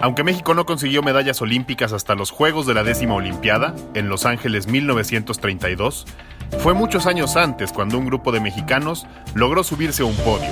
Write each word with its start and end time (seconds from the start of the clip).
Aunque 0.00 0.22
México 0.22 0.54
no 0.54 0.64
consiguió 0.64 1.02
medallas 1.02 1.42
olímpicas 1.42 1.92
hasta 1.92 2.14
los 2.14 2.30
Juegos 2.30 2.66
de 2.66 2.74
la 2.74 2.84
décima 2.84 3.14
Olimpiada, 3.14 3.74
en 3.94 4.08
Los 4.08 4.26
Ángeles 4.26 4.68
1932, 4.68 6.06
fue 6.60 6.72
muchos 6.72 7.06
años 7.06 7.36
antes 7.36 7.72
cuando 7.72 7.98
un 7.98 8.06
grupo 8.06 8.30
de 8.30 8.40
mexicanos 8.40 9.06
logró 9.34 9.64
subirse 9.64 10.02
a 10.02 10.06
un 10.06 10.14
podio, 10.16 10.50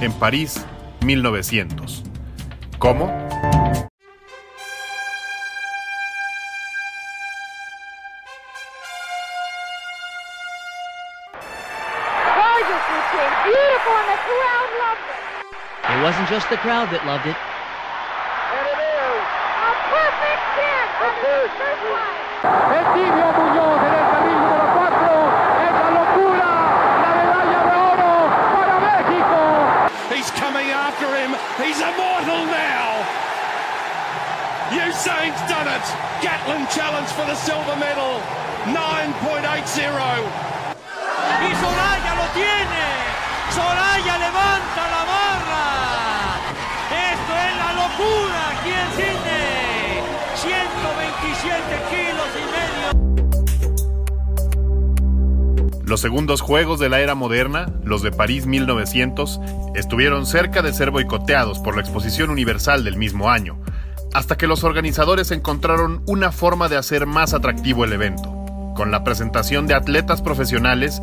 en 0.00 0.12
París 0.12 0.64
1900. 1.04 2.02
¿Cómo? 2.78 3.06
It 15.90 16.02
wasn't 16.02 16.28
just 16.28 16.48
the 16.48 16.56
crowd 16.58 16.90
that 16.90 17.04
loved 17.06 17.26
it. 17.26 17.36
And 19.98 20.14
it 20.22 20.38
is 20.38 20.38
a 20.38 20.38
perfect 20.38 20.42
ten 20.54 20.86
on 20.94 21.02
the 21.02 21.12
first 21.22 21.82
line. 21.90 22.26
El 22.78 22.84
tibio 22.94 23.26
Muñoz 23.38 23.80
en 23.82 23.94
el 23.98 24.06
carril 24.12 24.38
número 24.38 24.66
4. 24.78 25.10
Es 25.66 25.74
la 25.82 25.90
locura. 25.98 26.50
La 27.02 27.10
medalla 27.18 27.60
de 27.66 27.74
oro 27.92 28.14
para 28.54 28.76
México. 28.88 29.38
He's 30.14 30.30
coming 30.38 30.68
after 30.70 31.08
him. 31.18 31.30
He's 31.58 31.80
immortal 31.80 32.46
now. 32.46 32.88
Usain's 34.70 35.40
done 35.48 35.66
it. 35.66 35.86
Gatlin 36.20 36.66
challenge 36.68 37.08
for 37.16 37.24
the 37.26 37.34
silver 37.34 37.76
medal. 37.76 38.20
9.80. 38.66 40.22
Y 41.40 41.50
Soraya 41.54 42.14
lo 42.20 42.26
tiene. 42.34 42.84
Soraya 43.50 44.18
levanta 44.18 44.48
la 44.48 44.57
Los 55.88 56.02
segundos 56.02 56.42
Juegos 56.42 56.78
de 56.78 56.90
la 56.90 57.00
era 57.00 57.14
moderna, 57.14 57.66
los 57.82 58.02
de 58.02 58.12
París 58.12 58.44
1900, 58.44 59.40
estuvieron 59.74 60.26
cerca 60.26 60.60
de 60.60 60.74
ser 60.74 60.90
boicoteados 60.90 61.60
por 61.60 61.76
la 61.76 61.80
Exposición 61.80 62.28
Universal 62.28 62.84
del 62.84 62.98
mismo 62.98 63.30
año, 63.30 63.58
hasta 64.12 64.36
que 64.36 64.46
los 64.46 64.64
organizadores 64.64 65.30
encontraron 65.30 66.02
una 66.06 66.30
forma 66.30 66.68
de 66.68 66.76
hacer 66.76 67.06
más 67.06 67.32
atractivo 67.32 67.84
el 67.84 67.94
evento, 67.94 68.28
con 68.76 68.90
la 68.90 69.02
presentación 69.02 69.66
de 69.66 69.74
atletas 69.74 70.20
profesionales 70.20 71.00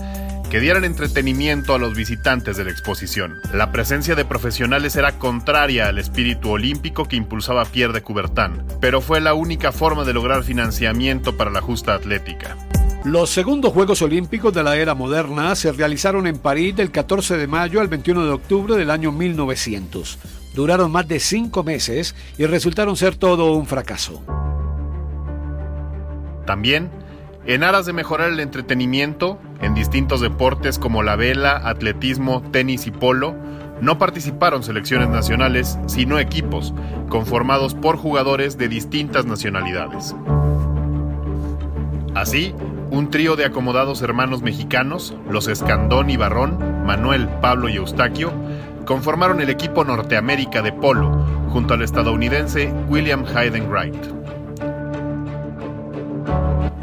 que 0.50 0.60
dieran 0.60 0.84
entretenimiento 0.84 1.74
a 1.74 1.80
los 1.80 1.96
visitantes 1.96 2.58
de 2.58 2.66
la 2.66 2.72
exposición. 2.72 3.40
La 3.54 3.72
presencia 3.72 4.16
de 4.16 4.26
profesionales 4.26 4.96
era 4.96 5.18
contraria 5.18 5.88
al 5.88 5.98
espíritu 5.98 6.52
olímpico 6.52 7.06
que 7.06 7.16
impulsaba 7.16 7.66
Pierre 7.66 7.94
de 7.94 8.02
Coubertin, 8.02 8.64
pero 8.80 9.02
fue 9.02 9.22
la 9.22 9.34
única 9.34 9.72
forma 9.72 10.04
de 10.04 10.14
lograr 10.14 10.44
financiamiento 10.44 11.38
para 11.38 11.52
la 11.52 11.62
justa 11.62 11.94
atlética. 11.94 12.58
Los 13.06 13.30
segundos 13.30 13.72
Juegos 13.72 14.02
Olímpicos 14.02 14.52
de 14.52 14.64
la 14.64 14.78
era 14.78 14.96
moderna 14.96 15.56
se 15.56 15.72
realizaron 15.72 16.26
en 16.26 16.40
París 16.40 16.76
del 16.76 16.90
14 16.90 17.38
de 17.38 17.46
mayo 17.46 17.80
al 17.80 17.88
21 17.88 18.26
de 18.26 18.32
octubre 18.32 18.76
del 18.76 18.90
año 18.90 19.12
1900. 19.12 20.18
Duraron 20.56 20.92
más 20.92 21.08
de 21.08 21.20
cinco 21.20 21.64
meses 21.64 22.16
y 22.38 22.46
resultaron 22.46 22.96
ser 22.96 23.16
todo 23.16 23.54
un 23.54 23.68
fracaso. 23.68 24.24
También, 26.48 26.90
en 27.46 27.64
aras 27.64 27.86
de 27.86 27.94
mejorar 27.94 28.32
el 28.32 28.40
entretenimiento, 28.40 29.40
en 29.62 29.74
distintos 29.74 30.22
deportes 30.22 30.80
como 30.80 31.04
la 31.04 31.16
vela, 31.16 31.62
atletismo, 31.64 32.42
tenis 32.52 32.88
y 32.88 32.92
polo, 32.92 33.36
no 33.82 33.98
participaron 33.98 34.64
selecciones 34.64 35.10
nacionales, 35.10 35.78
sino 35.86 36.18
equipos, 36.18 36.74
conformados 37.10 37.76
por 37.76 37.98
jugadores 37.98 38.58
de 38.58 38.68
distintas 38.68 39.26
nacionalidades. 39.26 40.16
Así, 42.16 42.56
un 42.90 43.10
trío 43.10 43.36
de 43.36 43.46
acomodados 43.46 44.02
hermanos 44.02 44.42
mexicanos, 44.42 45.16
los 45.30 45.48
Escandón 45.48 46.10
y 46.10 46.18
Barrón, 46.18 46.58
Manuel, 46.86 47.28
Pablo 47.42 47.68
y 47.68 47.76
Eustaquio, 47.76 48.32
conformaron 48.86 49.42
el 49.42 49.50
equipo 49.50 49.84
Norteamérica 49.84 50.62
de 50.62 50.72
polo, 50.72 51.12
junto 51.50 51.74
al 51.74 51.82
estadounidense 51.82 52.74
William 52.88 53.26
Hayden 53.36 53.70
Wright. 53.70 54.25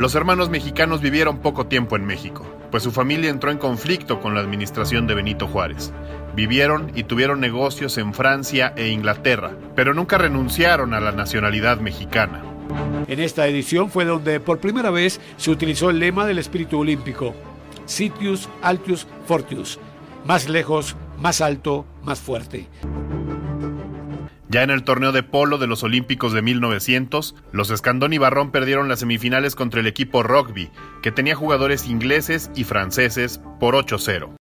Los 0.02 0.16
hermanos 0.16 0.50
mexicanos 0.50 1.00
vivieron 1.00 1.38
poco 1.38 1.68
tiempo 1.68 1.94
en 1.94 2.04
México, 2.04 2.44
pues 2.72 2.82
su 2.82 2.90
familia 2.90 3.30
entró 3.30 3.52
en 3.52 3.58
conflicto 3.58 4.18
con 4.18 4.34
la 4.34 4.40
administración 4.40 5.06
de 5.06 5.14
Benito 5.14 5.46
Juárez. 5.46 5.92
Vivieron 6.34 6.90
y 6.96 7.04
tuvieron 7.04 7.38
negocios 7.38 7.96
en 7.98 8.12
Francia 8.12 8.72
e 8.76 8.88
Inglaterra, 8.88 9.52
pero 9.76 9.94
nunca 9.94 10.18
renunciaron 10.18 10.92
a 10.92 10.98
la 10.98 11.12
nacionalidad 11.12 11.78
mexicana. 11.78 12.42
En 13.06 13.20
esta 13.20 13.46
edición 13.46 13.90
fue 13.90 14.04
donde 14.04 14.40
por 14.40 14.58
primera 14.58 14.90
vez 14.90 15.20
se 15.36 15.52
utilizó 15.52 15.90
el 15.90 16.00
lema 16.00 16.26
del 16.26 16.40
espíritu 16.40 16.80
olímpico, 16.80 17.32
Sitius 17.86 18.48
Altius 18.60 19.06
Fortius, 19.28 19.78
más 20.26 20.48
lejos, 20.48 20.96
más 21.16 21.40
alto, 21.40 21.86
más 22.02 22.18
fuerte. 22.18 22.66
Ya 24.52 24.62
en 24.62 24.68
el 24.68 24.84
torneo 24.84 25.12
de 25.12 25.22
polo 25.22 25.56
de 25.56 25.66
los 25.66 25.82
Olímpicos 25.82 26.34
de 26.34 26.42
1900, 26.42 27.34
los 27.52 27.70
Escandón 27.70 28.12
y 28.12 28.18
Barrón 28.18 28.50
perdieron 28.50 28.86
las 28.86 28.98
semifinales 28.98 29.54
contra 29.54 29.80
el 29.80 29.86
equipo 29.86 30.22
rugby, 30.22 30.70
que 31.02 31.10
tenía 31.10 31.34
jugadores 31.34 31.86
ingleses 31.86 32.50
y 32.54 32.64
franceses, 32.64 33.40
por 33.58 33.74
8-0. 33.74 34.36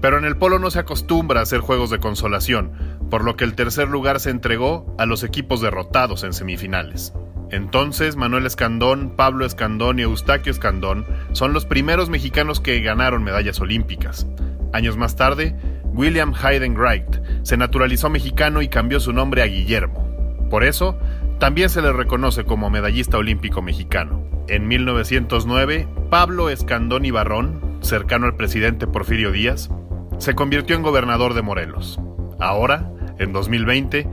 Pero 0.00 0.16
en 0.16 0.24
el 0.24 0.38
polo 0.38 0.58
no 0.58 0.70
se 0.70 0.78
acostumbra 0.78 1.40
a 1.40 1.42
hacer 1.42 1.60
juegos 1.60 1.90
de 1.90 1.98
consolación, 1.98 2.72
por 3.10 3.24
lo 3.24 3.36
que 3.36 3.44
el 3.44 3.56
tercer 3.56 3.88
lugar 3.88 4.18
se 4.18 4.30
entregó 4.30 4.96
a 4.98 5.04
los 5.04 5.22
equipos 5.22 5.60
derrotados 5.60 6.24
en 6.24 6.32
semifinales. 6.32 7.12
Entonces, 7.50 8.16
Manuel 8.16 8.46
Escandón, 8.46 9.16
Pablo 9.16 9.44
Escandón 9.44 9.98
y 9.98 10.02
Eustaquio 10.02 10.50
Escandón 10.50 11.04
son 11.32 11.52
los 11.52 11.66
primeros 11.66 12.08
mexicanos 12.08 12.60
que 12.60 12.80
ganaron 12.80 13.22
medallas 13.22 13.60
olímpicas. 13.60 14.26
Años 14.72 14.96
más 14.96 15.14
tarde, 15.14 15.54
William 15.94 16.34
Hayden 16.34 16.76
Wright 16.76 17.20
se 17.44 17.56
naturalizó 17.56 18.10
mexicano 18.10 18.62
y 18.62 18.68
cambió 18.68 18.98
su 18.98 19.12
nombre 19.12 19.42
a 19.42 19.46
Guillermo. 19.46 20.08
Por 20.50 20.64
eso, 20.64 20.98
también 21.38 21.70
se 21.70 21.82
le 21.82 21.92
reconoce 21.92 22.44
como 22.44 22.68
medallista 22.68 23.16
olímpico 23.16 23.62
mexicano. 23.62 24.24
En 24.48 24.66
1909, 24.66 25.88
Pablo 26.10 26.50
Escandón 26.50 27.04
y 27.04 27.12
Barrón, 27.12 27.78
cercano 27.80 28.26
al 28.26 28.34
presidente 28.36 28.88
Porfirio 28.88 29.30
Díaz, 29.30 29.70
se 30.18 30.34
convirtió 30.34 30.74
en 30.74 30.82
gobernador 30.82 31.32
de 31.32 31.42
Morelos. 31.42 32.00
Ahora, 32.40 32.90
en 33.18 33.32
2020, 33.32 34.08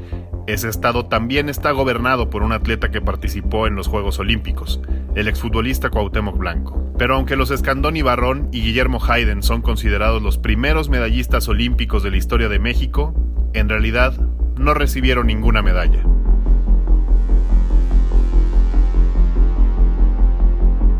ese 0.47 0.69
estado 0.69 1.07
también 1.07 1.49
está 1.49 1.71
gobernado 1.71 2.29
por 2.29 2.43
un 2.43 2.51
atleta 2.51 2.91
que 2.91 3.01
participó 3.01 3.65
en 3.65 3.75
los 3.75 3.87
Juegos 3.87 4.19
Olímpicos, 4.19 4.81
el 5.15 5.27
exfutbolista 5.27 5.89
Cuauhtémoc 5.89 6.37
Blanco. 6.37 6.80
Pero 7.01 7.15
aunque 7.15 7.35
los 7.35 7.49
Escandón 7.49 7.95
Barrón 8.03 8.49
y 8.51 8.61
Guillermo 8.61 9.03
Hayden 9.03 9.41
son 9.41 9.63
considerados 9.63 10.21
los 10.21 10.37
primeros 10.37 10.87
medallistas 10.87 11.47
olímpicos 11.47 12.03
de 12.03 12.11
la 12.11 12.17
historia 12.17 12.47
de 12.47 12.59
México, 12.59 13.15
en 13.55 13.69
realidad 13.69 14.13
no 14.59 14.75
recibieron 14.75 15.25
ninguna 15.25 15.63
medalla. 15.63 16.03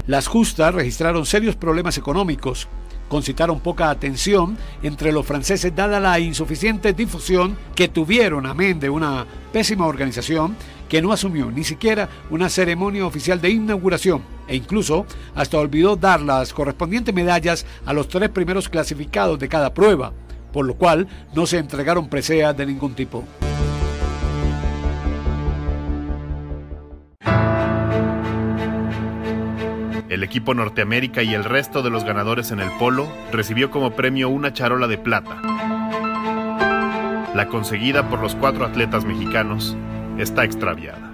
Las 0.07 0.25
justas 0.25 0.73
registraron 0.73 1.28
serios 1.28 1.56
problemas 1.56 2.00
económicos, 2.00 2.67
concitaron 3.07 3.59
poca 3.59 3.91
atención 3.91 4.57
entre 4.81 5.11
los 5.11 5.28
franceses 5.28 5.75
dada 5.75 6.00
la 6.00 6.19
insuficiente 6.19 6.94
difusión 6.94 7.56
que 7.75 7.90
tuvieron, 7.90 8.47
amén 8.47 8.79
de 8.79 8.90
una 8.90 9.28
pésima 9.53 9.85
organización 9.85 10.56
que 10.91 11.02
no 11.02 11.13
asumió 11.13 11.50
ni 11.50 11.63
siquiera 11.63 12.09
una 12.29 12.50
ceremonia 12.50 13.06
oficial 13.06 13.40
de 13.40 13.50
inauguración 13.50 14.24
e 14.50 14.57
incluso 14.57 15.06
hasta 15.34 15.57
olvidó 15.57 15.96
dar 15.96 16.19
las 16.19 16.52
correspondientes 16.52 17.16
medallas 17.16 17.66
a 17.85 17.94
los 17.94 18.09
tres 18.09 18.28
primeros 18.28 18.68
clasificados 18.68 19.40
de 19.40 19.47
cada 19.47 19.73
prueba, 19.73 20.11
por 20.52 20.66
lo 20.66 20.73
cual 20.73 21.08
no 21.34 21.46
se 21.46 21.59
entregaron 21.59 22.09
preseas 22.09 22.58
de 22.58 22.66
ningún 22.66 22.93
tipo. 22.93 23.23
El 30.09 30.23
equipo 30.23 30.53
Norteamérica 30.53 31.23
y 31.23 31.34
el 31.34 31.46
resto 31.46 31.84
de 31.84 31.90
los 31.90 32.03
ganadores 32.03 32.52
en 32.52 32.59
el 32.59 32.70
polo 32.72 33.08
recibió 33.32 33.72
como 33.72 33.91
premio 33.91 34.28
una 34.28 34.52
charola 34.52 34.87
de 34.87 34.97
plata. 34.97 35.41
La 37.34 37.47
conseguida 37.47 38.09
por 38.09 38.20
los 38.20 38.35
cuatro 38.35 38.66
atletas 38.66 39.05
mexicanos 39.05 39.78
está 40.17 40.43
extraviada. 40.43 41.11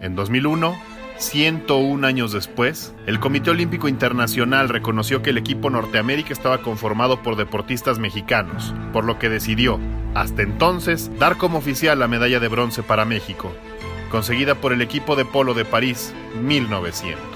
En 0.00 0.14
2001, 0.14 0.76
101 1.18 2.06
años 2.06 2.32
después, 2.32 2.94
el 3.06 3.20
Comité 3.20 3.50
Olímpico 3.50 3.88
Internacional 3.88 4.68
reconoció 4.68 5.22
que 5.22 5.30
el 5.30 5.38
equipo 5.38 5.70
Norteamérica 5.70 6.32
estaba 6.32 6.58
conformado 6.58 7.22
por 7.22 7.36
deportistas 7.36 7.98
mexicanos, 7.98 8.74
por 8.92 9.04
lo 9.04 9.18
que 9.18 9.28
decidió, 9.28 9.80
hasta 10.14 10.42
entonces, 10.42 11.10
dar 11.18 11.36
como 11.36 11.58
oficial 11.58 11.98
la 11.98 12.08
medalla 12.08 12.40
de 12.40 12.48
bronce 12.48 12.82
para 12.82 13.04
México, 13.04 13.52
conseguida 14.10 14.54
por 14.54 14.72
el 14.72 14.82
equipo 14.82 15.16
de 15.16 15.24
polo 15.24 15.54
de 15.54 15.64
París 15.64 16.14
1900. 16.42 17.35